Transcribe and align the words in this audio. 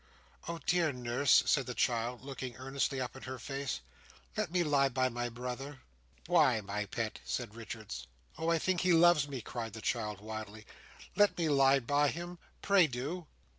"Oh! 0.47 0.59
dear 0.65 0.91
nurse!" 0.91 1.43
said 1.45 1.67
the 1.67 1.75
child, 1.75 2.23
looking 2.23 2.55
earnestly 2.55 2.99
up 2.99 3.15
in 3.15 3.21
her 3.21 3.37
face, 3.37 3.81
"let 4.35 4.49
me 4.49 4.63
lie 4.63 4.89
by 4.89 5.09
my 5.09 5.29
brother!" 5.29 5.81
"Why, 6.25 6.59
my 6.59 6.87
pet?" 6.87 7.19
said 7.23 7.53
Richards. 7.53 8.07
"Oh! 8.35 8.49
I 8.49 8.57
think 8.57 8.81
he 8.81 8.93
loves 8.93 9.27
me," 9.27 9.41
cried 9.41 9.73
the 9.73 9.79
child 9.81 10.19
wildly. 10.19 10.65
"Let 11.15 11.37
me 11.37 11.49
lie 11.49 11.77
by 11.81 12.07
him. 12.07 12.39
Pray 12.63 12.87
do!" 12.87 13.27